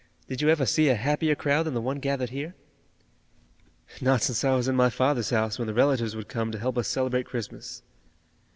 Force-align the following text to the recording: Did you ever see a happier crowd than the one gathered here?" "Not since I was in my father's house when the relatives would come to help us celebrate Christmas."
Did 0.27 0.41
you 0.41 0.49
ever 0.49 0.65
see 0.65 0.89
a 0.89 0.95
happier 0.95 1.35
crowd 1.35 1.67
than 1.67 1.75
the 1.75 1.79
one 1.79 1.99
gathered 1.99 2.31
here?" 2.31 2.55
"Not 4.01 4.23
since 4.23 4.43
I 4.43 4.55
was 4.55 4.67
in 4.67 4.75
my 4.75 4.89
father's 4.89 5.29
house 5.29 5.59
when 5.59 5.67
the 5.67 5.75
relatives 5.75 6.15
would 6.15 6.27
come 6.27 6.51
to 6.51 6.57
help 6.57 6.79
us 6.79 6.87
celebrate 6.87 7.27
Christmas." 7.27 7.83